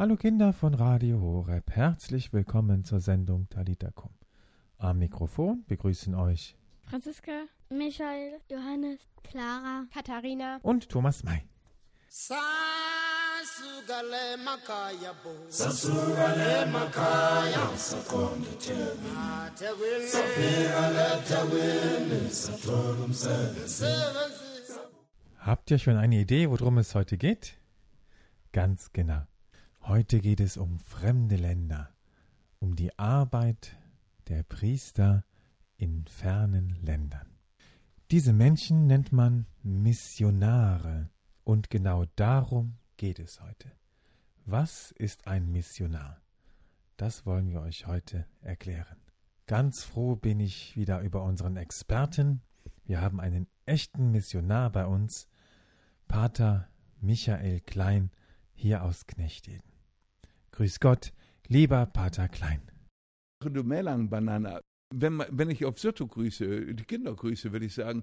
[0.00, 4.08] Hallo Kinder von Radio Horeb, herzlich willkommen zur Sendung Talitakum.
[4.78, 11.42] Am Mikrofon begrüßen euch Franziska, Michael, Johannes, Clara, Katharina und Thomas May.
[12.08, 12.48] Sasugale
[14.42, 17.68] makaya bo Sasugale makaya
[25.40, 27.58] Habt ihr schon eine Idee, worum es heute geht?
[28.52, 29.26] Ganz genau.
[29.90, 31.92] Heute geht es um fremde Länder,
[32.60, 33.76] um die Arbeit
[34.28, 35.24] der Priester
[35.78, 37.26] in fernen Ländern.
[38.12, 41.10] Diese Menschen nennt man Missionare
[41.42, 43.72] und genau darum geht es heute.
[44.46, 46.22] Was ist ein Missionar?
[46.96, 49.02] Das wollen wir euch heute erklären.
[49.48, 52.42] Ganz froh bin ich wieder über unseren Experten.
[52.84, 55.26] Wir haben einen echten Missionar bei uns,
[56.06, 56.68] Pater
[57.00, 58.12] Michael Klein,
[58.54, 59.69] hier aus Knechteden.
[60.52, 61.12] Grüß Gott,
[61.46, 62.62] lieber Pater Klein.
[63.40, 64.60] Du Melang Banana.
[64.92, 68.02] Wenn, wenn ich auf Sotto grüße, die Kinder grüße, würde ich sagen,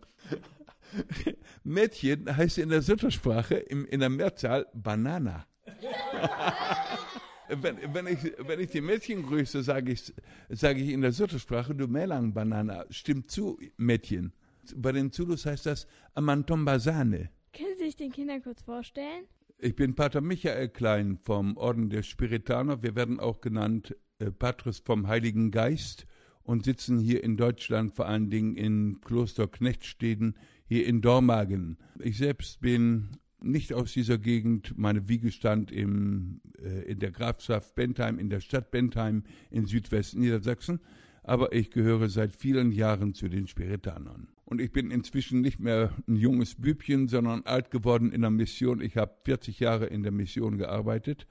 [1.64, 5.46] Mädchen heißt in der Sotto-Sprache in der Mehrzahl Banana.
[7.50, 10.14] wenn, wenn, ich, wenn ich die Mädchen grüße, sage ich,
[10.50, 12.86] sage ich in der Sotto-Sprache, du Melang Banana.
[12.90, 14.34] Stimmt zu, Mädchen.
[14.76, 17.30] Bei den Zulus heißt das Amantombasane.
[17.54, 19.26] Können Sie sich den Kindern kurz vorstellen?
[19.60, 22.84] Ich bin Pater Michael Klein vom Orden der Spiritaner.
[22.84, 26.06] Wir werden auch genannt äh, Patrus vom Heiligen Geist
[26.44, 30.36] und sitzen hier in Deutschland, vor allen Dingen in Kloster Knechtsteden,
[30.68, 31.80] hier in Dormagen.
[32.00, 34.78] Ich selbst bin nicht aus dieser Gegend.
[34.78, 40.82] Meine Wiege stand im, äh, in der Grafschaft Bentheim, in der Stadt Bentheim in Südwestniedersachsen.
[41.24, 44.28] Aber ich gehöre seit vielen Jahren zu den Spiritanern.
[44.50, 48.80] Und ich bin inzwischen nicht mehr ein junges Bübchen, sondern alt geworden in der Mission.
[48.80, 51.28] Ich habe 40 Jahre in der Mission gearbeitet.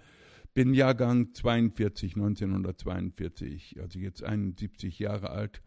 [0.52, 5.62] Bin Jahrgang 42, 1942, also jetzt 71 Jahre alt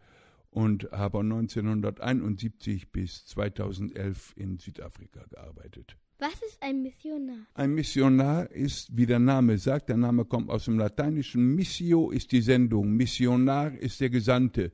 [0.50, 5.96] und habe 1971 bis 2011 in Südafrika gearbeitet.
[6.20, 7.46] Was ist ein Missionar?
[7.54, 11.56] Ein Missionar ist, wie der Name sagt, der Name kommt aus dem Lateinischen.
[11.56, 14.70] Missio ist die Sendung, Missionar ist der Gesandte.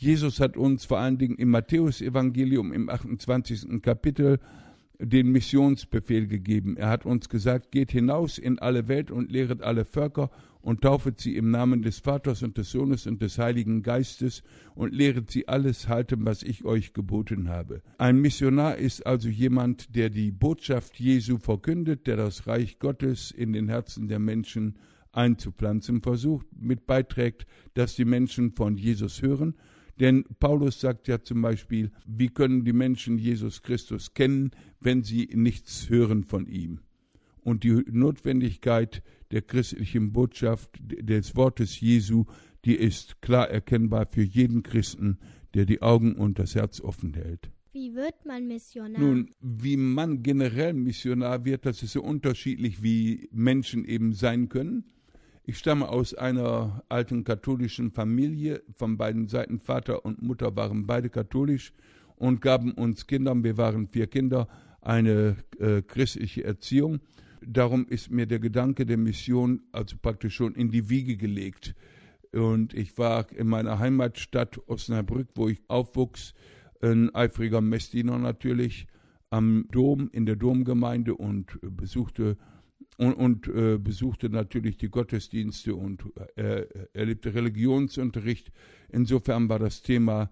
[0.00, 3.82] Jesus hat uns vor allen Dingen im Matthäusevangelium im 28.
[3.82, 4.38] Kapitel
[4.98, 6.78] den Missionsbefehl gegeben.
[6.78, 10.30] Er hat uns gesagt, geht hinaus in alle Welt und lehret alle Völker
[10.62, 14.42] und taufet sie im Namen des Vaters und des Sohnes und des Heiligen Geistes
[14.74, 17.82] und lehret sie alles halten, was ich euch geboten habe.
[17.98, 23.52] Ein Missionar ist also jemand, der die Botschaft Jesu verkündet, der das Reich Gottes in
[23.52, 24.78] den Herzen der Menschen
[25.12, 27.44] einzupflanzen versucht, mit beiträgt,
[27.74, 29.56] dass die Menschen von Jesus hören.
[30.00, 34.50] Denn Paulus sagt ja zum Beispiel, wie können die Menschen Jesus Christus kennen,
[34.80, 36.80] wenn sie nichts hören von ihm?
[37.42, 42.24] Und die Notwendigkeit der christlichen Botschaft, des Wortes Jesu,
[42.64, 45.18] die ist klar erkennbar für jeden Christen,
[45.54, 47.50] der die Augen und das Herz offen hält.
[47.72, 49.00] Wie wird man Missionar?
[49.00, 54.84] Nun, wie man generell Missionar wird, das ist so unterschiedlich, wie Menschen eben sein können.
[55.44, 58.62] Ich stamme aus einer alten katholischen Familie.
[58.76, 61.72] Von beiden Seiten Vater und Mutter waren beide katholisch
[62.16, 64.48] und gaben uns Kindern, wir waren vier Kinder,
[64.82, 67.00] eine äh, christliche Erziehung.
[67.40, 71.74] Darum ist mir der Gedanke der Mission also praktisch schon in die Wiege gelegt.
[72.32, 76.34] Und ich war in meiner Heimatstadt Osnabrück, wo ich aufwuchs,
[76.82, 78.86] ein eifriger Messdiener natürlich,
[79.30, 82.36] am Dom, in der Domgemeinde und besuchte
[82.96, 86.04] und, und äh, besuchte natürlich die Gottesdienste und
[86.36, 88.52] äh, erlebte Religionsunterricht.
[88.90, 90.30] Insofern war das Thema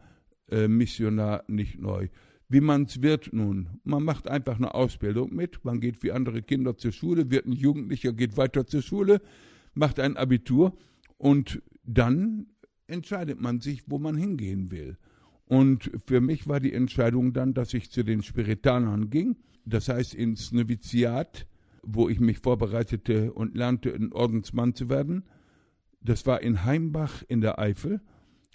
[0.51, 2.09] äh, Missionar nicht neu.
[2.51, 6.43] Wie man es wird nun, man macht einfach eine Ausbildung mit, man geht wie andere
[6.43, 9.21] Kinder zur Schule, wird ein Jugendlicher, geht weiter zur Schule,
[9.75, 10.75] macht ein Abitur
[11.19, 12.47] und dann
[12.87, 14.97] entscheidet man sich, wo man hingehen will.
[15.45, 19.37] Und für mich war die Entscheidung dann, dass ich zu den Spiritanern ging,
[19.67, 21.47] das heißt ins Noviziat,
[21.83, 25.25] wo ich mich vorbereitete und lernte, ein Ordensmann zu werden.
[26.01, 28.01] Das war in Heimbach in der Eifel.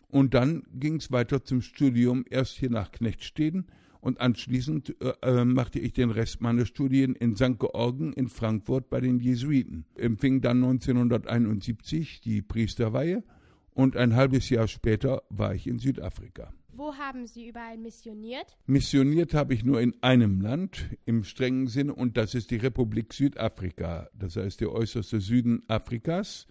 [0.09, 3.65] Und dann ging es weiter zum Studium, erst hier nach Knechtsteden
[4.03, 7.57] und anschließend äh, äh, machte ich den Rest meiner Studien in St.
[7.57, 9.85] Georgen in Frankfurt bei den Jesuiten.
[9.95, 13.23] Empfing dann 1971 die Priesterweihe
[13.71, 16.53] und ein halbes Jahr später war ich in Südafrika.
[16.75, 18.57] Wo haben Sie überall missioniert?
[18.65, 23.13] Missioniert habe ich nur in einem Land im strengen Sinne und das ist die Republik
[23.13, 26.47] Südafrika, das heißt der äußerste Süden Afrikas.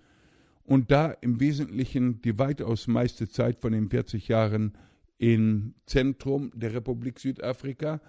[0.62, 4.78] Und da im Wesentlichen die weitaus meiste Zeit von den 40 Jahren
[5.18, 8.00] im Zentrum der Republik Südafrika.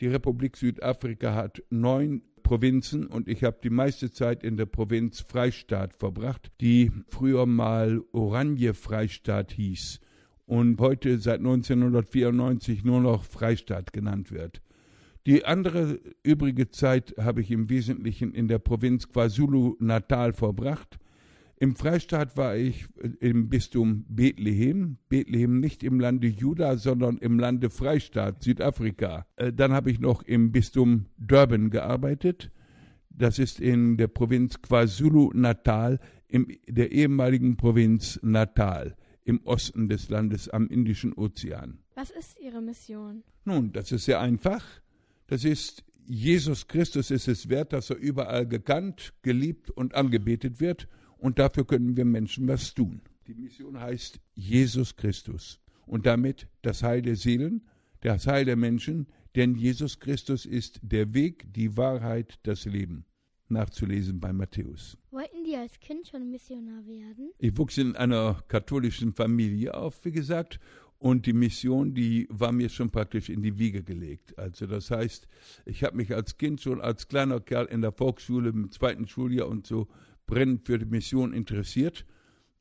[0.00, 5.20] Die Republik Südafrika hat neun Provinzen und ich habe die meiste Zeit in der Provinz
[5.20, 10.00] Freistaat verbracht, die früher mal Oranje-Freistaat hieß
[10.46, 14.62] und heute seit 1994 nur noch Freistaat genannt wird.
[15.26, 20.98] Die andere übrige Zeit habe ich im Wesentlichen in der Provinz KwaZulu-Natal verbracht.
[21.62, 22.86] Im Freistaat war ich
[23.20, 24.98] im Bistum Bethlehem.
[25.08, 29.26] Bethlehem nicht im Lande Juda, sondern im Lande Freistaat, Südafrika.
[29.36, 32.50] Äh, dann habe ich noch im Bistum Durban gearbeitet.
[33.10, 40.48] Das ist in der Provinz KwaZulu-Natal, in der ehemaligen Provinz Natal, im Osten des Landes
[40.48, 41.78] am Indischen Ozean.
[41.94, 43.22] Was ist Ihre Mission?
[43.44, 44.64] Nun, das ist sehr einfach.
[45.26, 50.88] Das ist, Jesus Christus ist es wert, dass er überall gekannt, geliebt und angebetet wird.
[51.18, 53.00] Und dafür können wir Menschen was tun.
[53.26, 55.60] Die Mission heißt Jesus Christus.
[55.86, 57.68] Und damit das Heil der Seelen,
[58.00, 63.04] das Heil der Menschen, denn Jesus Christus ist der Weg, die Wahrheit, das Leben.
[63.52, 64.96] Nachzulesen bei Matthäus.
[65.10, 67.32] Wollten Sie als Kind schon Missionar werden?
[67.38, 70.58] Ich wuchs in einer katholischen Familie auf, wie gesagt,
[70.98, 74.38] und die Mission, die war mir schon praktisch in die Wiege gelegt.
[74.38, 75.26] Also das heißt,
[75.64, 79.48] ich habe mich als Kind schon als kleiner Kerl in der Volksschule im zweiten Schuljahr
[79.48, 79.88] und so
[80.26, 82.06] brennend für die Mission interessiert.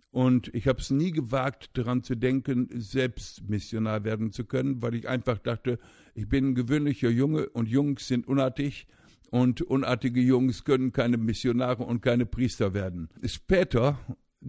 [0.09, 4.95] Und ich habe es nie gewagt, daran zu denken, selbst Missionar werden zu können, weil
[4.95, 5.77] ich einfach dachte,
[6.15, 8.87] ich bin ein gewöhnlicher Junge und Jungs sind unartig
[9.31, 13.09] und unartige Jungs können keine Missionare und keine Priester werden.
[13.23, 13.97] Später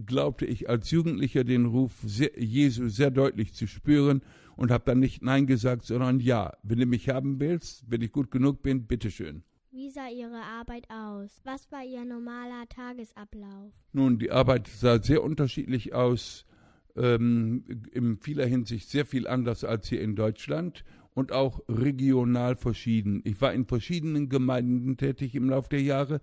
[0.05, 4.21] glaubte ich als Jugendlicher den Ruf sehr, Jesu sehr deutlich zu spüren
[4.55, 6.53] und habe dann nicht Nein gesagt, sondern Ja.
[6.63, 9.43] Wenn du mich haben willst, wenn ich gut genug bin, bitteschön.
[9.71, 11.41] Wie sah Ihre Arbeit aus?
[11.45, 13.73] Was war Ihr normaler Tagesablauf?
[13.93, 16.45] Nun, die Arbeit sah sehr unterschiedlich aus,
[16.95, 23.21] ähm, in vieler Hinsicht sehr viel anders als hier in Deutschland und auch regional verschieden.
[23.23, 26.21] Ich war in verschiedenen Gemeinden tätig im Laufe der Jahre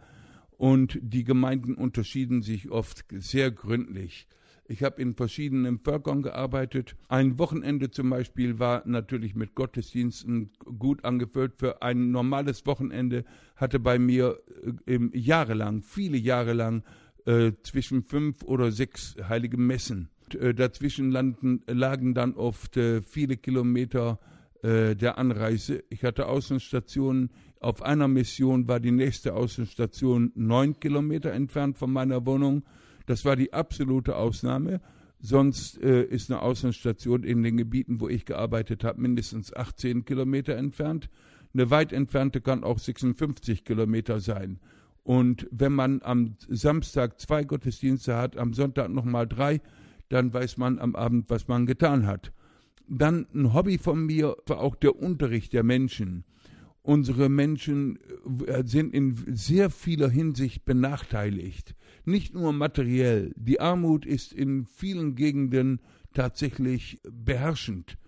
[0.56, 4.26] und die Gemeinden unterschieden sich oft sehr gründlich.
[4.70, 6.94] Ich habe in verschiedenen Völkern gearbeitet.
[7.08, 11.54] Ein Wochenende zum Beispiel war natürlich mit Gottesdiensten gut angefüllt.
[11.58, 13.24] Für ein normales Wochenende
[13.56, 14.38] hatte bei mir
[14.86, 16.84] äh, jahrelang, viele Jahre lang,
[17.26, 20.08] äh, zwischen fünf oder sechs heilige Messen.
[20.38, 24.20] Äh, dazwischen landen, lagen dann oft äh, viele Kilometer
[24.62, 25.82] äh, der Anreise.
[25.90, 27.30] Ich hatte Außenstationen
[27.60, 32.62] auf einer Mission war die nächste Außenstation neun Kilometer entfernt von meiner Wohnung.
[33.04, 34.80] Das war die absolute Ausnahme.
[35.20, 40.56] Sonst äh, ist eine Außenstation in den Gebieten, wo ich gearbeitet habe, mindestens 18 Kilometer
[40.56, 41.10] entfernt.
[41.52, 44.58] Eine weit entfernte kann auch 56 Kilometer sein.
[45.02, 49.60] Und wenn man am Samstag zwei Gottesdienste hat, am Sonntag nochmal drei,
[50.08, 52.32] dann weiß man am Abend, was man getan hat.
[52.90, 56.24] Dann ein Hobby von mir war auch der Unterricht der Menschen
[56.82, 57.98] unsere Menschen
[58.46, 61.74] äh, sind in sehr vieler Hinsicht benachteiligt.
[62.04, 63.32] Nicht nur materiell.
[63.36, 65.80] Die Armut ist in vielen Gegenden
[66.14, 67.98] tatsächlich beherrschend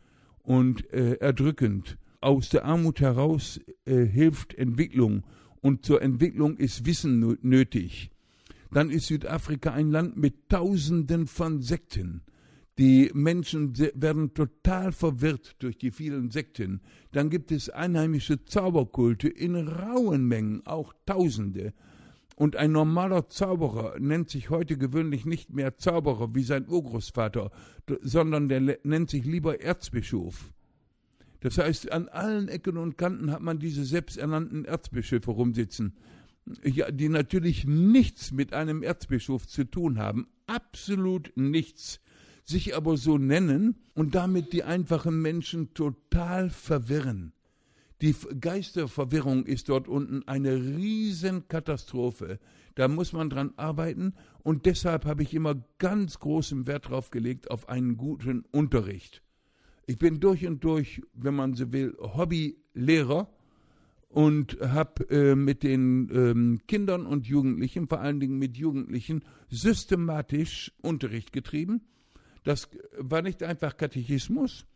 [0.42, 1.98] und äh, erdrückend.
[2.20, 5.24] Aus der Armut heraus äh, hilft Entwicklung
[5.60, 8.10] und zur Entwicklung ist Wissen nötig.
[8.70, 12.22] Dann ist Südafrika ein Land mit Tausenden von Sekten.
[12.78, 16.80] Die Menschen werden total verwirrt durch die vielen Sekten.
[17.12, 21.74] Dann gibt es einheimische Zauberkulte in rauen Mengen, auch Tausende.
[22.34, 27.50] Und ein normaler Zauberer nennt sich heute gewöhnlich nicht mehr Zauberer wie sein Urgroßvater,
[28.00, 30.52] sondern der nennt sich lieber Erzbischof.
[31.40, 35.96] Das heißt, an allen Ecken und Kanten hat man diese selbsternannten Erzbischöfe rumsitzen,
[36.64, 42.00] ja, die natürlich nichts mit einem Erzbischof zu tun haben, absolut nichts
[42.44, 47.32] sich aber so nennen und damit die einfachen Menschen total verwirren.
[48.00, 52.40] Die Geisterverwirrung ist dort unten eine Riesenkatastrophe.
[52.74, 57.50] Da muss man dran arbeiten und deshalb habe ich immer ganz großen Wert drauf gelegt
[57.50, 59.22] auf einen guten Unterricht.
[59.86, 63.30] Ich bin durch und durch, wenn man so will, Hobbylehrer
[64.08, 70.72] und habe äh, mit den ähm, Kindern und Jugendlichen, vor allen Dingen mit Jugendlichen, systematisch
[70.82, 71.82] Unterricht getrieben
[72.44, 72.68] das
[72.98, 74.66] war nicht einfach Katechismus,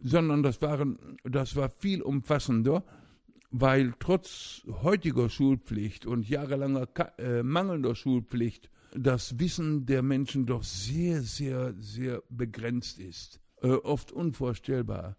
[0.00, 2.84] sondern das, waren, das war viel umfassender,
[3.50, 11.22] weil trotz heutiger Schulpflicht und jahrelanger äh, mangelnder Schulpflicht das Wissen der Menschen doch sehr,
[11.22, 15.16] sehr, sehr begrenzt ist, äh, oft unvorstellbar.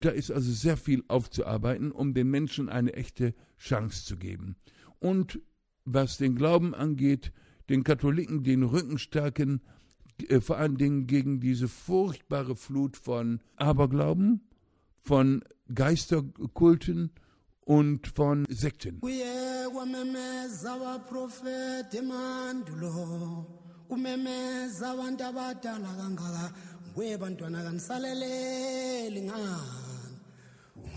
[0.00, 4.56] Da ist also sehr viel aufzuarbeiten, um den Menschen eine echte Chance zu geben.
[4.98, 5.40] Und
[5.84, 7.32] was den Glauben angeht,
[7.68, 9.62] den Katholiken den Rücken stärken,
[10.22, 14.40] äh, vor allen Dingen gegen diese furchtbare Flut von Aberglauben,
[15.02, 15.42] von
[15.72, 17.10] Geisterkulten
[17.64, 19.00] und von Sekten.
[23.88, 26.52] kumemeza abantu abadala kangaka
[26.90, 30.16] nguye bantwana kanisaleleli ngani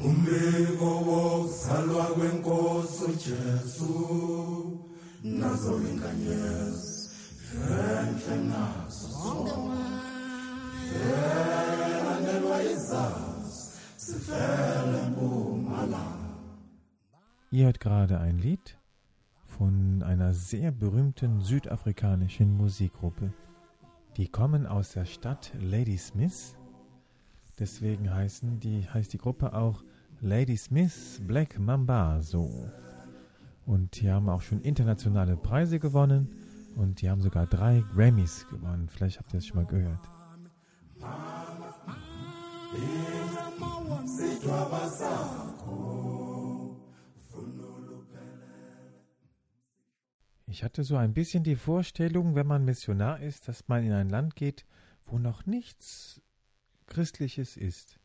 [0.05, 3.93] umbiko wokuzalwa kwenkosi ujesu
[5.23, 6.98] nazo inkanyezi
[17.51, 18.77] Ihr hört gerade ein Lied
[19.45, 23.33] von einer sehr berühmten südafrikanischen Musikgruppe.
[24.17, 26.55] Die kommen aus der Stadt Ladysmith.
[27.57, 29.83] Deswegen heißen die, heißt die Gruppe auch
[30.21, 32.69] Ladysmith Black Mambazo.
[33.65, 36.29] Und die haben auch schon internationale Preise gewonnen
[36.75, 38.89] und die haben sogar drei Grammys gewonnen.
[38.89, 39.99] Vielleicht habt ihr das schon mal gehört.
[50.47, 54.09] Ich hatte so ein bisschen die Vorstellung, wenn man Missionar ist, dass man in ein
[54.09, 54.65] Land geht,
[55.05, 56.21] wo noch nichts
[56.87, 57.99] Christliches ist.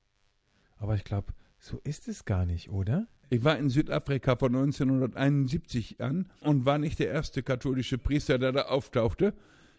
[0.76, 3.06] Aber ich glaube, so ist es gar nicht, oder?
[3.34, 8.52] Ich war in Südafrika von 1971 an und war nicht der erste katholische Priester, der
[8.52, 9.34] da auftauchte.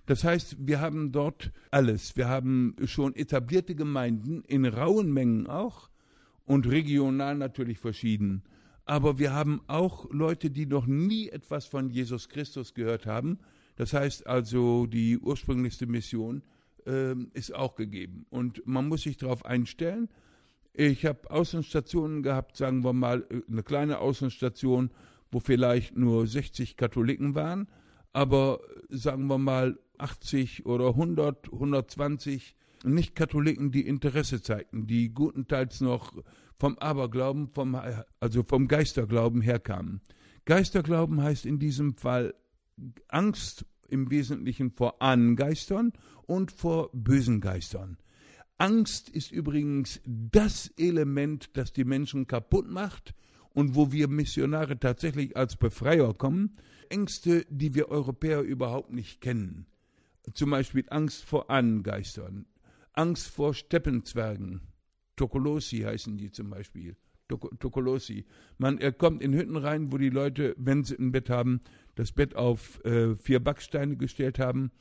[0.08, 2.18] Das heißt, wir haben dort alles.
[2.18, 5.90] Wir haben schon etablierte Gemeinden, in rauen Mengen auch
[6.46, 8.44] und regional natürlich verschieden.
[8.84, 13.40] Aber wir haben auch Leute, die noch nie etwas von Jesus Christus gehört haben.
[13.78, 16.44] Das heißt also, die ursprünglichste Mission
[16.86, 18.26] ähm, ist auch gegeben.
[18.30, 20.10] Und man muss sich darauf einstellen.
[20.78, 24.92] Ich habe Außenstationen gehabt, sagen wir mal, äh, eine kleine Außenstation,
[25.32, 27.68] wo vielleicht nur 60 Katholiken waren,
[28.12, 35.80] aber äh, sagen wir mal 80 oder 100, 120 Nicht-Katholiken, die Interesse zeigten, die gutenteils
[35.80, 36.22] noch
[36.60, 37.80] vom Aberglauben, vom,
[38.20, 40.02] also vom Geisterglauben herkamen.
[40.44, 42.36] Geisterglauben heißt in diesem Fall
[43.08, 45.94] Angst im Wesentlichen vor Ahnengeistern
[46.26, 47.98] und vor bösen Geistern.
[48.58, 53.14] Angst ist übrigens das Element, das die Menschen kaputt macht
[53.54, 56.58] und wo wir Missionare tatsächlich als Befreier kommen.
[56.90, 59.66] Ängste, die wir Europäer überhaupt nicht kennen.
[60.34, 62.46] Zum Beispiel Angst vor Ahnengeistern,
[62.94, 64.62] Angst vor Steppenzwergen.
[65.16, 66.96] Tokolosi heißen die zum Beispiel.
[67.28, 68.26] Tok Tokolosi.
[68.58, 71.62] Man er kommt in Hütten rein, wo die Leute, wenn sie ein Bett haben,
[71.96, 74.72] das Bett auf äh, vier Backsteine gestellt haben,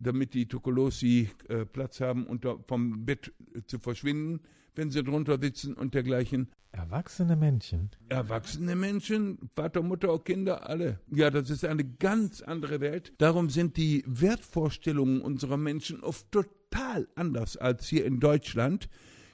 [0.00, 3.32] damit die Tokolosi äh, Platz haben, unter, vom Bett
[3.66, 4.40] zu verschwinden,
[4.74, 6.48] wenn sie drunter sitzen und dergleichen.
[6.72, 7.90] Erwachsene Menschen.
[8.08, 11.00] Erwachsene Menschen, Vater, Mutter, Kinder, alle.
[11.10, 13.12] Ja, das ist eine ganz andere Welt.
[13.18, 18.88] Darum sind die Wertvorstellungen unserer Menschen oft total anders als hier in Deutschland.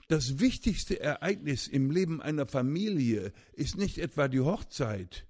[0.09, 5.27] Das wichtigste Ereignis im Leben einer Familie ist nicht etwa die Hochzeit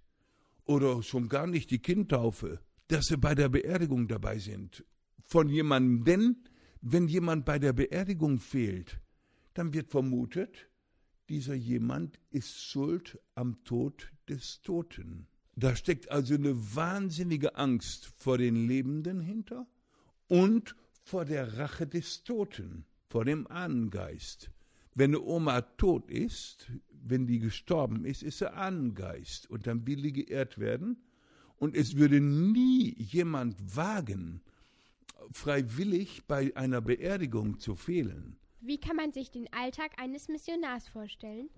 [0.65, 4.85] oder schon gar nicht die Kindtaufe, dass sie bei der Beerdigung dabei sind.
[5.27, 6.37] Von jemandem, denn
[6.81, 9.01] wenn jemand bei der Beerdigung fehlt,
[9.55, 10.69] dann wird vermutet,
[11.29, 15.27] dieser jemand ist schuld am Tod des Toten.
[15.57, 19.67] Da steckt also eine wahnsinnige Angst vor den Lebenden hinter
[20.29, 24.53] und vor der Rache des Toten, vor dem Ahnengeist.
[24.95, 30.03] Wenn eine Oma tot ist, wenn die gestorben ist, ist sie Ahnengeist und dann will
[30.03, 30.99] die geehrt werden.
[31.57, 34.43] Und es würde nie jemand wagen,
[35.33, 38.37] freiwillig bei einer Beerdigung zu fehlen.
[38.61, 41.49] Wie kann man sich den Alltag eines Missionars vorstellen?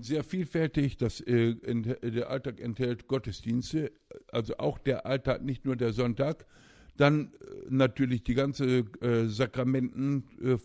[0.00, 3.92] Sehr vielfältig, das, äh, der Alltag enthält Gottesdienste,
[4.30, 6.46] also auch der Alltag, nicht nur der Sonntag.
[6.96, 10.58] Dann äh, natürlich die ganze äh, Sakramenten, äh,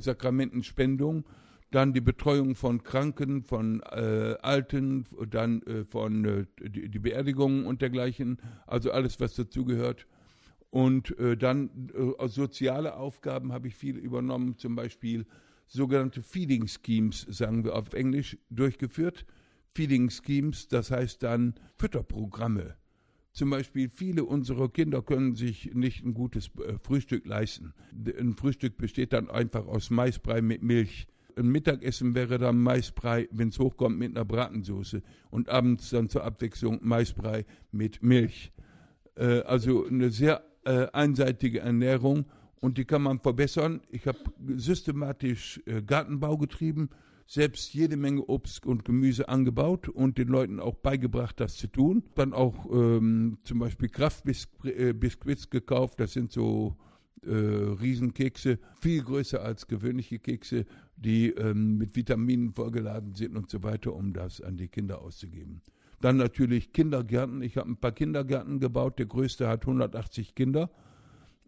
[0.00, 1.24] Sakramentenspendung,
[1.70, 7.82] dann die Betreuung von Kranken, von äh, Alten, dann äh, von die, die Beerdigungen und
[7.82, 10.06] dergleichen, also alles, was dazugehört.
[10.76, 15.24] Und äh, dann äh, soziale Aufgaben habe ich viel übernommen, zum Beispiel
[15.66, 19.24] sogenannte Feeding Schemes, sagen wir auf Englisch, durchgeführt.
[19.74, 22.76] Feeding Schemes, das heißt dann Fütterprogramme.
[23.32, 27.72] Zum Beispiel viele unserer Kinder können sich nicht ein gutes äh, Frühstück leisten.
[28.18, 31.06] Ein Frühstück besteht dann einfach aus Maisbrei mit Milch.
[31.36, 35.02] Ein Mittagessen wäre dann Maisbrei, wenn es hochkommt, mit einer Bratensoße.
[35.30, 38.52] Und abends dann zur Abwechslung Maisbrei mit Milch.
[39.14, 42.26] Äh, also eine sehr äh, einseitige Ernährung
[42.60, 43.80] und die kann man verbessern.
[43.90, 44.18] Ich habe
[44.56, 46.90] systematisch äh, Gartenbau getrieben,
[47.26, 52.02] selbst jede Menge Obst und Gemüse angebaut und den Leuten auch beigebracht, das zu tun.
[52.14, 56.76] Dann auch ähm, zum Beispiel Kraftbiskuits gekauft, das sind so
[57.24, 60.66] äh, Riesenkekse, viel größer als gewöhnliche Kekse.
[60.96, 65.60] die ähm, mit Vitaminen vorgeladen sind und so weiter, um das an die Kinder auszugeben.
[66.06, 67.42] Dann natürlich Kindergärten.
[67.42, 69.00] Ich habe ein paar Kindergärten gebaut.
[69.00, 70.70] Der größte hat 180 Kinder.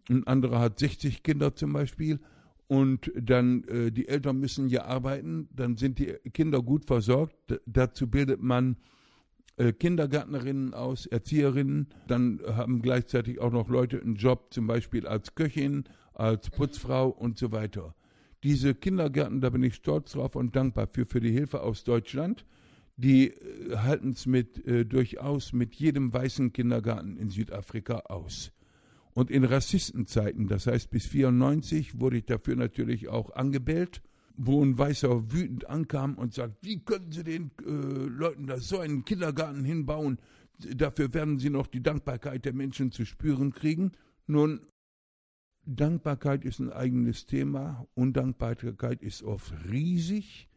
[0.09, 2.19] Ein anderer hat 60 Kinder zum Beispiel.
[2.67, 5.47] Und dann, äh, die Eltern müssen ja arbeiten.
[5.55, 7.37] Dann sind die Kinder gut versorgt.
[7.49, 8.75] D dazu bildet man
[9.55, 11.87] äh, Kindergärtnerinnen aus, Erzieherinnen.
[12.09, 17.37] Dann haben gleichzeitig auch noch Leute einen Job, zum Beispiel als Köchin, als Putzfrau und
[17.37, 17.95] so weiter.
[18.43, 22.43] Diese Kindergärten, da bin ich stolz drauf und dankbar für, für die Hilfe aus Deutschland
[22.99, 28.51] die äh, halten es mit äh, durchaus mit jedem weißen Kindergarten in Südafrika aus.
[29.13, 34.01] Und in Rassistenzeiten, das heißt bis 94, wurde ich dafür natürlich auch angebellt,
[34.35, 38.79] wo ein Weißer wütend ankam und sagt, wie können Sie den äh, Leuten da so
[38.79, 40.19] einen Kindergarten hinbauen?
[40.75, 43.93] Dafür werden Sie noch die Dankbarkeit der Menschen zu spüren kriegen.
[44.27, 44.59] Nun,
[45.65, 50.48] Dankbarkeit ist ein eigenes Thema, Undankbarkeit ist oft riesig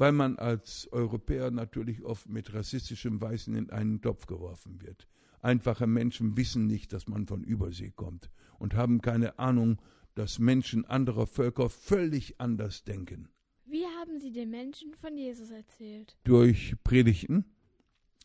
[0.00, 5.06] weil man als Europäer natürlich oft mit rassistischem Weißen in einen Topf geworfen wird.
[5.42, 9.78] Einfache Menschen wissen nicht, dass man von Übersee kommt und haben keine Ahnung,
[10.14, 13.28] dass Menschen anderer Völker völlig anders denken.
[13.66, 16.16] Wie haben Sie den Menschen von Jesus erzählt?
[16.24, 17.44] Durch Predigten,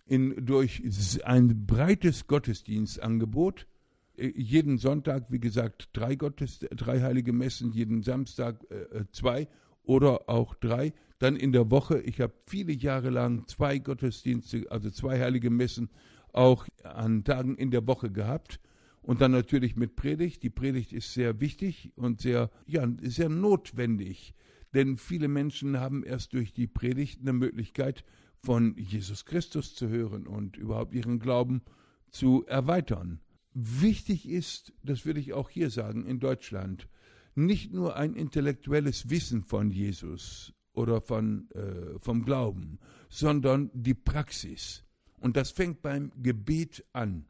[0.06, 0.82] in, durch
[1.26, 3.68] ein breites Gottesdienstangebot.
[4.16, 9.50] Äh, jeden Sonntag, wie gesagt, drei, Gottes, drei heilige Messen, jeden Samstag äh, äh zwei
[9.84, 10.94] oder auch drei.
[11.20, 15.90] Dann in der Woche, ich habe viele Jahre lang zwei Gottesdienste, also zwei heilige Messen
[16.34, 18.60] auch an Tagen in der Woche gehabt.
[19.02, 20.44] Und dann natürlich mit Predigt.
[20.44, 24.34] Die Predigt ist sehr wichtig und sehr, ja, sehr notwendig.
[24.74, 28.04] Denn viele Menschen haben erst durch die Predigt eine Möglichkeit,
[28.46, 31.62] von Jesus Christus zu hören und überhaupt ihren Glauben
[32.10, 33.20] zu erweitern.
[33.54, 36.88] Wichtig ist, das würde ich auch hier sagen, in Deutschland,
[37.36, 42.80] nicht nur ein intellektuelles Wissen von Jesus oder von, äh, vom Glauben,
[43.10, 44.84] sondern die Praxis.
[45.20, 47.26] Und das fängt beim Gebet an.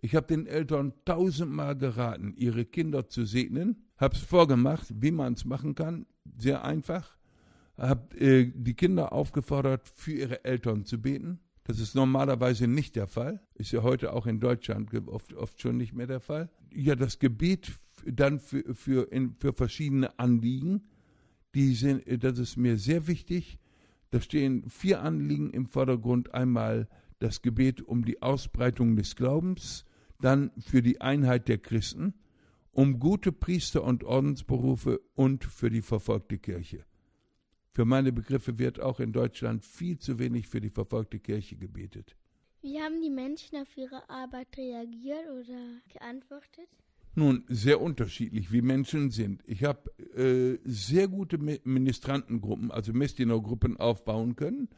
[0.00, 5.34] Ich habe den Eltern tausendmal geraten, ihre Kinder zu segnen, habe es vorgemacht, wie man
[5.34, 6.06] es machen kann,
[6.38, 7.16] sehr einfach,
[7.76, 11.40] habe äh, die Kinder aufgefordert, für ihre Eltern zu beten.
[11.64, 15.76] Das ist normalerweise nicht der Fall, ist ja heute auch in Deutschland oft, oft schon
[15.76, 16.48] nicht mehr der Fall.
[16.72, 17.72] Ja, das Gebet
[18.04, 20.82] dann für, für, in, für verschiedene Anliegen.
[21.56, 23.58] Die sind, das ist mir sehr wichtig.
[24.10, 26.34] Da stehen vier Anliegen im Vordergrund.
[26.34, 26.86] Einmal
[27.18, 29.86] das Gebet um die Ausbreitung des Glaubens,
[30.20, 32.12] dann für die Einheit der Christen,
[32.72, 36.84] um gute Priester und Ordensberufe und für die verfolgte Kirche.
[37.70, 42.16] Für meine Begriffe wird auch in Deutschland viel zu wenig für die verfolgte Kirche gebetet.
[42.60, 46.68] Wie haben die Menschen auf ihre Arbeit reagiert oder geantwortet?
[47.18, 49.42] Nun, sehr unterschiedlich, wie Menschen sind.
[49.46, 54.68] Ich habe äh, sehr gute Ministrantengruppen, also Messdienergruppen aufbauen können.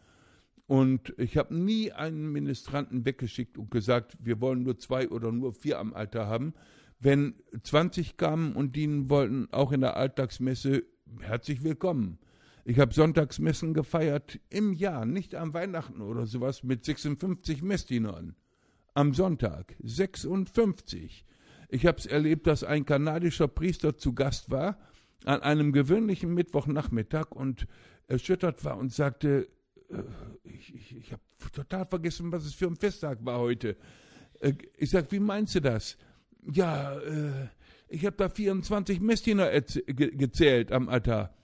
[0.69, 5.53] Und ich habe nie einen Ministranten weggeschickt und gesagt, wir wollen nur zwei oder nur
[5.53, 6.55] vier am Alter haben.
[7.01, 10.85] Wenn 20 kamen und dienen wollten, auch in der Alltagsmesse,
[11.19, 12.19] herzlich willkommen.
[12.65, 18.37] Ich habe Sonntagsmessen gefeiert im Jahr, nicht am Weihnachten oder sowas, mit 56 Messdienern.
[18.95, 21.25] Am Sonntag 56.
[21.69, 24.79] Ich habe es erlebt, dass ein kanadischer Priester zu Gast war
[25.25, 27.67] an einem gewöhnlichen Mittwochnachmittag und
[28.07, 29.49] erschüttert war und sagte,
[29.91, 30.03] äh,
[30.45, 33.77] ich, ich, ich habe total vergessen, was es für ein Festtag war heute.
[34.41, 35.99] Äh, ich sage, wie meinst du das?
[36.51, 37.49] Ja, äh,
[37.89, 41.35] ich habe da 24 Messdiener ge gezählt am Altar.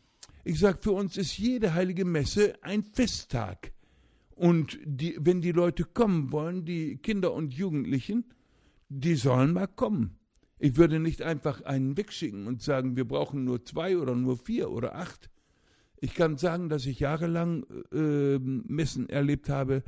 [0.44, 3.72] Ich sage, für uns ist jede heilige Messe ein Festtag.
[4.34, 8.24] Und die, wenn die Leute kommen wollen, die Kinder und Jugendlichen,
[8.88, 10.18] die sollen mal kommen.
[10.58, 14.70] Ich würde nicht einfach einen wegschicken und sagen, wir brauchen nur zwei oder nur vier
[14.70, 15.30] oder acht.
[16.00, 19.82] Ich kann sagen, dass ich jahrelang äh, Messen erlebt habe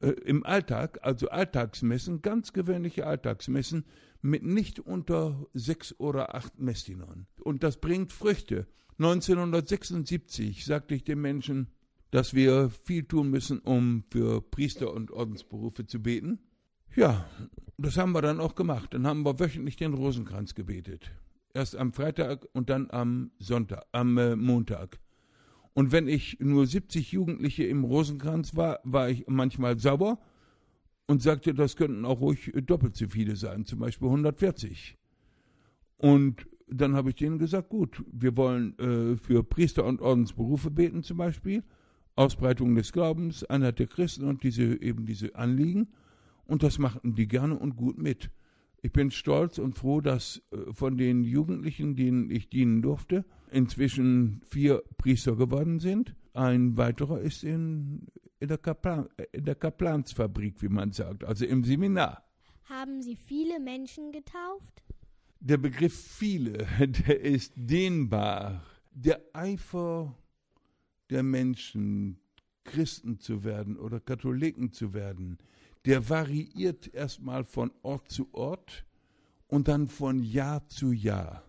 [0.00, 3.84] äh, im Alltag, also Alltagsmessen, ganz gewöhnliche Alltagsmessen
[4.22, 7.26] mit nicht unter sechs oder acht Messdienern.
[7.40, 8.66] Und das bringt Früchte.
[8.98, 11.68] 1976 sagte ich den Menschen,
[12.10, 16.38] dass wir viel tun müssen, um für Priester und Ordensberufe zu beten.
[16.96, 17.26] Ja,
[17.76, 18.94] das haben wir dann auch gemacht.
[18.94, 21.12] Dann haben wir wöchentlich den Rosenkranz gebetet.
[21.52, 24.98] Erst am Freitag und dann am Sonntag, am äh, Montag.
[25.74, 30.18] Und wenn ich nur 70 Jugendliche im Rosenkranz war, war ich manchmal sauer
[31.06, 34.96] und sagte, das könnten auch ruhig doppelt so viele sein, zum Beispiel 140.
[35.98, 41.02] Und dann habe ich denen gesagt, gut, wir wollen äh, für Priester und Ordensberufe beten
[41.02, 41.62] zum Beispiel,
[42.14, 45.88] Ausbreitung des Glaubens, Einheit der Christen und diese eben diese Anliegen.
[46.46, 48.30] Und das machten die gerne und gut mit.
[48.82, 54.40] Ich bin stolz und froh, dass äh, von den Jugendlichen, denen ich dienen durfte, inzwischen
[54.48, 56.14] vier Priester geworden sind.
[56.34, 58.06] Ein weiterer ist in,
[58.38, 62.22] in, der, Kaplan, in der Kaplansfabrik, wie man sagt, also im Seminar.
[62.68, 64.84] Haben Sie viele Menschen getauft?
[65.40, 68.62] Der Begriff viele, der ist dehnbar.
[68.92, 70.16] Der Eifer
[71.10, 72.18] der Menschen,
[72.64, 75.38] Christen zu werden oder Katholiken zu werden,
[75.86, 78.84] der variiert erstmal von Ort zu Ort
[79.46, 81.44] und dann von Jahr zu Jahr.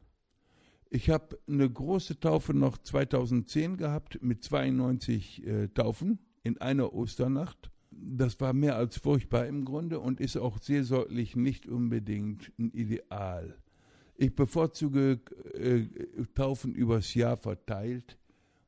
[0.89, 7.71] Ich habe eine große Taufe noch 2010 gehabt mit 92 äh, Taufen in einer Osternacht.
[7.91, 13.57] Das war mehr als furchtbar im Grunde und ist auch seelsorglich nicht unbedingt ein Ideal.
[14.15, 15.19] Ich bevorzuge
[15.55, 15.87] äh,
[16.35, 18.17] Taufen übers Jahr verteilt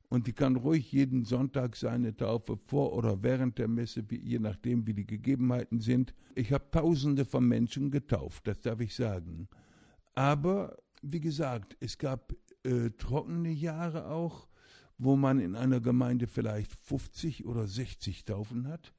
[0.10, 4.88] und die kann ruhig jeden Sonntag seine Taufe vor oder während der Messe, je nachdem,
[4.88, 6.15] wie die Gegebenheiten sind.
[6.36, 9.48] Ich habe Tausende von Menschen getauft, das darf ich sagen.
[10.15, 14.48] Aber wie gesagt, es gab äh, trockene Jahre auch,
[14.98, 18.93] wo man in einer Gemeinde vielleicht 50 oder 60 Taufen hat.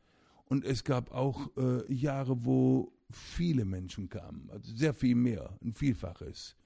[0.46, 5.74] Und es gab auch äh, Jahre, wo viele Menschen kamen, also sehr viel mehr, ein
[5.74, 6.56] Vielfaches.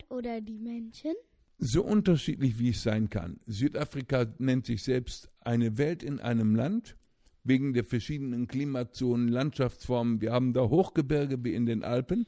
[0.00, 1.14] Land oder die Menschen?
[1.58, 3.40] So unterschiedlich wie es sein kann.
[3.46, 6.96] Südafrika nennt sich selbst eine Welt in einem Land
[7.44, 10.20] wegen der verschiedenen Klimazonen, Landschaftsformen.
[10.20, 12.26] Wir haben da Hochgebirge wie in den Alpen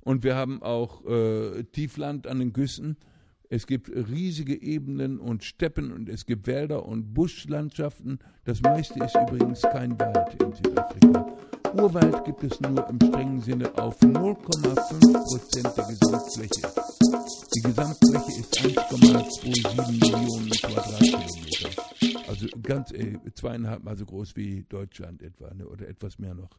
[0.00, 2.96] und wir haben auch äh, Tiefland an den Küsten.
[3.50, 8.18] Es gibt riesige Ebenen und Steppen und es gibt Wälder und Buschlandschaften.
[8.44, 11.38] Das meiste ist übrigens kein Wald in Südafrika.
[11.74, 16.72] Urwald gibt es nur im strengen Sinne auf 0,5 Prozent der Gesamtfläche.
[17.54, 22.28] Die Gesamtfläche ist 1,27 Millionen Quadratkilometer.
[22.28, 26.58] Also ganz äh, zweieinhalb Mal so groß wie Deutschland etwa, ne, oder etwas mehr noch.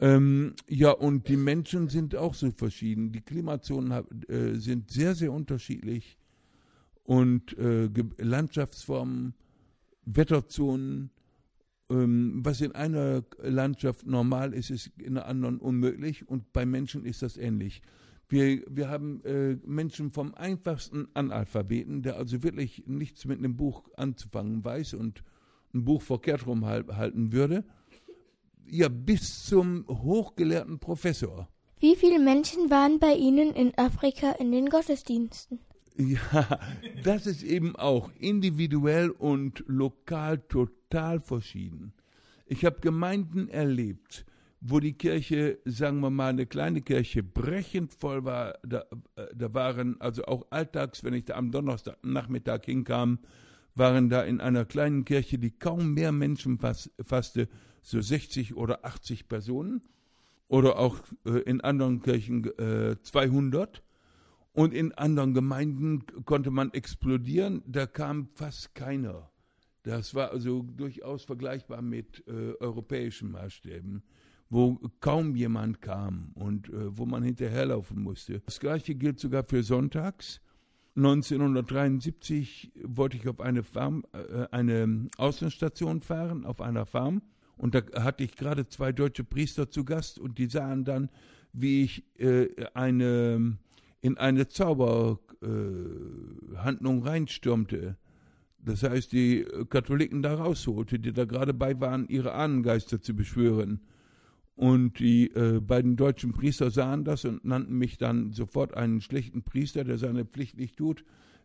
[0.00, 3.12] Ähm, ja, und die Menschen sind auch so verschieden.
[3.12, 6.18] Die Klimazonen äh, sind sehr, sehr unterschiedlich.
[7.04, 9.34] Und äh, Landschaftsformen,
[10.06, 11.10] Wetterzonen,
[11.96, 17.22] was in einer Landschaft normal ist, ist in einer anderen unmöglich und bei Menschen ist
[17.22, 17.82] das ähnlich.
[18.28, 23.84] Wir, wir haben äh, Menschen vom einfachsten Analphabeten, der also wirklich nichts mit einem Buch
[23.96, 25.22] anzufangen weiß und
[25.74, 27.64] ein Buch verkehrt rumhalten würde,
[28.66, 31.48] ja, bis zum hochgelehrten Professor.
[31.80, 35.58] Wie viele Menschen waren bei Ihnen in Afrika in den Gottesdiensten?
[35.96, 36.58] Ja,
[37.04, 41.92] das ist eben auch individuell und lokal total verschieden.
[42.46, 44.26] Ich habe Gemeinden erlebt,
[44.60, 48.58] wo die Kirche, sagen wir mal, eine kleine Kirche brechend voll war.
[48.64, 53.20] Da, äh, da waren also auch alltags, wenn ich da am Donnerstagnachmittag hinkam,
[53.76, 57.48] waren da in einer kleinen Kirche, die kaum mehr Menschen fass, fasste,
[57.82, 59.80] so 60 oder 80 Personen.
[60.48, 63.82] Oder auch äh, in anderen Kirchen äh, 200.
[64.54, 69.28] Und in anderen Gemeinden konnte man explodieren, da kam fast keiner.
[69.82, 74.04] Das war also durchaus vergleichbar mit äh, europäischen Maßstäben,
[74.48, 78.40] wo kaum jemand kam und äh, wo man hinterherlaufen musste.
[78.46, 80.40] Das gleiche gilt sogar für Sonntags.
[80.96, 87.22] 1973 wollte ich auf eine Farm, äh, eine Außenstation fahren, auf einer Farm.
[87.56, 91.10] Und da hatte ich gerade zwei deutsche Priester zu Gast und die sahen dann,
[91.52, 93.58] wie ich äh, eine
[94.04, 95.22] in eine Zauberhandlung
[97.02, 97.96] äh, reinstürmte.
[98.58, 103.80] Das heißt, die Katholiken da rausholte, die da gerade bei waren, ihre Ahnengeister zu beschwören.
[104.56, 109.42] Und die äh, beiden deutschen Priester sahen das und nannten mich dann sofort einen schlechten
[109.42, 111.02] Priester, der seine Pflicht nicht tut,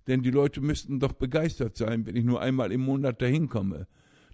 [0.07, 3.87] denn die Leute müssten doch begeistert sein, wenn ich nur einmal im Monat dahin komme.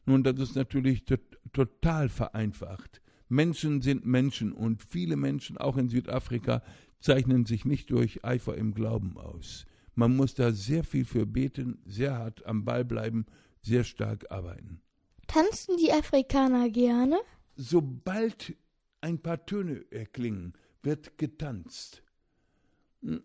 [0.07, 1.17] Nun, das ist natürlich to
[1.53, 3.01] total vereinfacht.
[3.29, 6.61] Menschen sind Menschen und viele Menschen, auch in Südafrika,
[6.99, 9.65] zeichnen sich nicht durch Eifer im Glauben aus.
[9.95, 13.25] Man muss da sehr viel für beten, sehr hart am Ball bleiben,
[13.61, 14.81] sehr stark arbeiten.
[15.27, 17.17] Tanzen die Afrikaner gerne?
[17.55, 18.55] Sobald
[19.01, 20.53] ein paar Töne erklingen,
[20.83, 22.03] wird getanzt.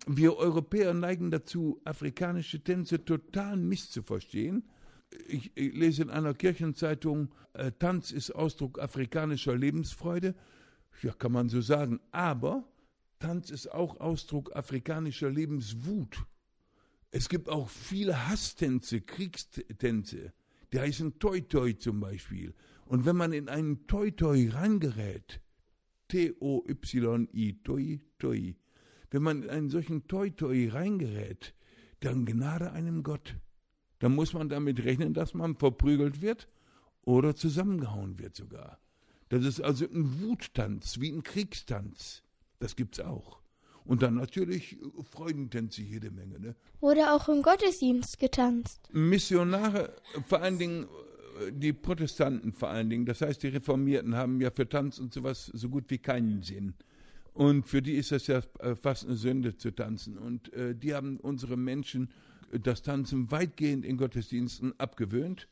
[0.06, 4.68] Wir Europäer neigen dazu, afrikanische Tänze total misszuverstehen.
[5.26, 10.34] Ich, ich lese in einer Kirchenzeitung, äh, Tanz ist Ausdruck afrikanischer Lebensfreude
[11.02, 12.00] Ja, kann man so sagen.
[12.12, 12.64] Aber
[13.20, 16.24] Tanz ist auch Ausdruck afrikanischer Lebenswut.
[17.10, 20.32] Es gibt auch viele Hasstänze, Kriegstänze.
[20.72, 22.54] Die heißen Toi Toi zum Beispiel.
[22.86, 25.40] Und wenn man in einen Toi Toi reingerät,
[26.08, 28.54] T-O-Y-I, Toi Toi,
[29.10, 31.54] wenn man in einen solchen Toi Toi reingerät,
[32.00, 33.36] dann gnade einem Gott.
[33.98, 36.48] Dann muss man damit rechnen, dass man verprügelt wird
[37.02, 38.80] oder zusammengehauen wird sogar.
[39.28, 42.22] Das ist also ein Wuttanz, wie ein Kriegstanz.
[42.60, 43.40] Das gibt's auch.
[43.84, 46.38] Und dann natürlich Freudentänze jede Menge.
[46.38, 46.54] Ne?
[46.80, 48.88] Wurde auch im Gottesdienst getanzt.
[48.92, 49.96] Missionare,
[50.28, 50.84] vor allen Dingen
[51.40, 55.12] äh, die Protestanten vor allen Dingen, das heißt die Reformierten haben ja für Tanz und
[55.12, 56.74] sowas so gut wie keinen Sinn.
[57.32, 60.18] Und für die ist das ja äh, fast eine Sünde zu tanzen.
[60.18, 62.10] Und äh, die haben unsere Menschen
[62.52, 65.48] das Tanzen weitgehend in Gottesdiensten abgewöhnt.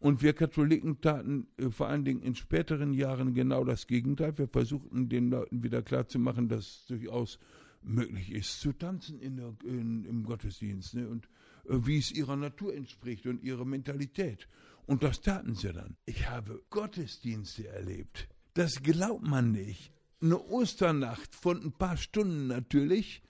[0.00, 4.36] Und wir Katholiken taten äh, vor allen Dingen in späteren Jahren genau das Gegenteil.
[4.38, 7.38] Wir versuchten den Leuten wieder klarzumachen, dass es durchaus
[7.82, 11.08] möglich ist, zu tanzen in der, in, im Gottesdienst ne?
[11.08, 11.26] und
[11.68, 14.48] äh, wie es ihrer Natur entspricht und ihrer Mentalität.
[14.86, 15.96] Und das taten sie dann.
[16.06, 18.28] Ich habe Gottesdienste erlebt.
[18.54, 19.92] Das glaubt man nicht.
[20.20, 23.22] Eine Osternacht von ein paar Stunden natürlich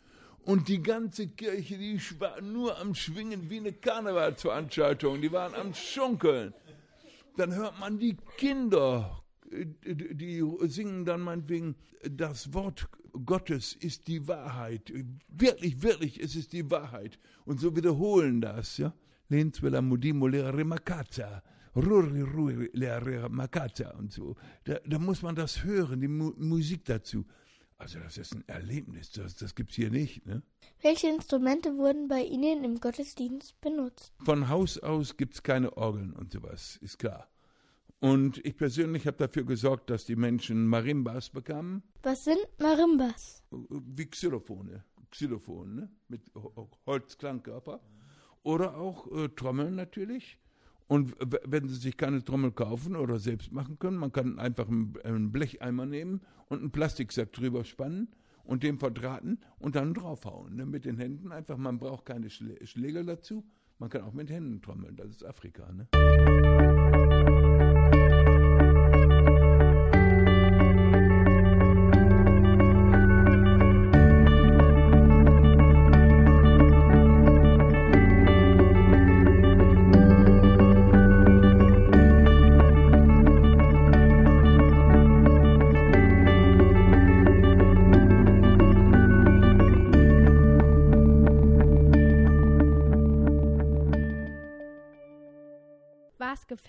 [0.48, 5.20] und die ganze Kirche, die war nur am Schwingen wie eine Karnevalsveranstaltung.
[5.20, 6.54] Die waren am Schunkeln.
[7.37, 12.88] Dann hört man die Kinder, die singen dann meinetwegen, das Wort
[13.26, 14.90] Gottes ist die Wahrheit.
[15.28, 17.18] Wirklich, wirklich, es ist die Wahrheit.
[17.44, 18.94] Und so wiederholen das, ja.
[19.28, 21.42] Lenzwela Mudimo Lehre Makata.
[21.76, 24.34] Ruri Ruri Lehre Makata und so.
[24.64, 27.26] Da, da muss man das hören, die Mu Musik dazu.
[27.78, 30.26] Also das ist ein Erlebnis, das, das gibt es hier nicht.
[30.26, 30.42] Ne?
[30.82, 34.12] Welche Instrumente wurden bei Ihnen im Gottesdienst benutzt?
[34.24, 37.28] Von Haus aus gibt es keine Orgeln und sowas, ist klar.
[38.00, 41.82] Und ich persönlich habe dafür gesorgt, dass die Menschen Marimbas bekamen.
[42.02, 43.42] Was sind Marimbas?
[43.50, 44.82] Wie Xylophone.
[45.10, 45.90] Xylophon, ne?
[46.08, 46.22] mit
[46.86, 47.80] Holzklangkörper.
[48.42, 50.38] Oder auch äh, Trommeln natürlich.
[50.88, 55.31] Und wenn Sie sich keine Trommel kaufen oder selbst machen können, man kann einfach einen
[55.31, 58.09] Blecheimer nehmen und einen Plastiksack drüber spannen
[58.44, 60.57] und den verdrahten und dann draufhauen.
[60.57, 60.64] Ne?
[60.64, 63.44] Mit den Händen einfach, man braucht keine Schläger dazu.
[63.79, 65.70] Man kann auch mit Händen trommeln, das ist Afrika.
[65.70, 65.87] Ne?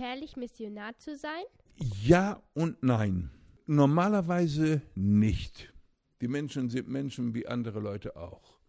[0.09, 1.43] Gefährlich, Missionar zu sein?
[2.03, 3.29] Ja und nein.
[3.67, 5.71] Normalerweise nicht.
[6.21, 8.59] Die Menschen sind Menschen wie andere Leute auch.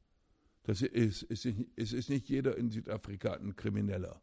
[0.65, 4.21] Das ist, ist, es ist nicht jeder in Südafrika ein Krimineller.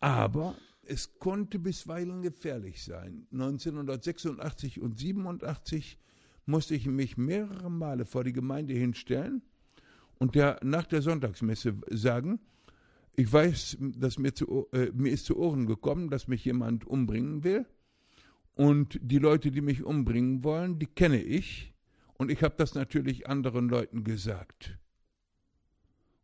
[0.00, 3.26] Aber es konnte bisweilen gefährlich sein.
[3.32, 5.98] 1986 und 87
[6.44, 9.40] musste ich mich mehrere Male vor die Gemeinde hinstellen
[10.18, 12.38] und der, nach der Sonntagsmesse sagen,
[13.18, 17.42] ich weiß, dass mir, zu, äh, mir ist zu Ohren gekommen, dass mich jemand umbringen
[17.42, 17.66] will.
[18.54, 21.74] Und die Leute, die mich umbringen wollen, die kenne ich.
[22.16, 24.78] Und ich habe das natürlich anderen Leuten gesagt.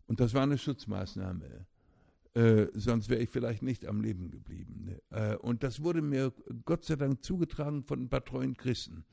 [0.06, 1.66] Und das war eine Schutzmaßnahme.
[2.34, 4.84] Äh, sonst wäre ich vielleicht nicht am Leben geblieben.
[4.84, 5.02] Ne?
[5.10, 6.32] Äh, und das wurde mir
[6.64, 9.04] Gott sei Dank zugetragen von ein paar treuen Christen,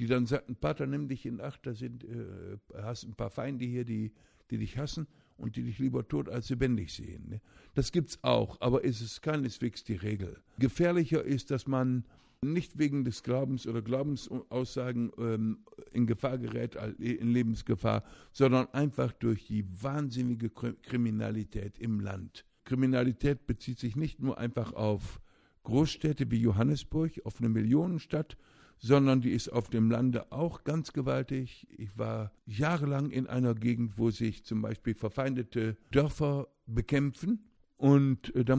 [0.00, 3.64] die dann sagten, Pater, nimm dich in Acht, da sind, äh, hast ein paar Feinde
[3.64, 4.12] hier, die,
[4.50, 5.06] die dich hassen
[5.38, 7.28] und die dich lieber tot als lebendig sehen.
[7.28, 7.40] Ne?
[7.74, 10.36] Das gibt's auch, aber es ist keineswegs die Regel.
[10.58, 12.04] Gefährlicher ist, dass man
[12.42, 15.58] nicht wegen des Glaubens oder Glaubensaussagen ähm,
[15.92, 22.44] in Gefahr gerät, in Lebensgefahr, sondern einfach durch die wahnsinnige Kriminalität im Land.
[22.64, 25.20] Kriminalität bezieht sich nicht nur einfach auf
[25.64, 28.36] Großstädte wie Johannesburg, auf eine Millionenstadt,
[28.78, 31.66] sondern die ist auf dem Lande auch ganz gewaltig.
[31.76, 37.44] Ich war jahrelang in einer Gegend, wo sich zum Beispiel verfeindete Dörfer bekämpfen
[37.78, 38.56] und äh, da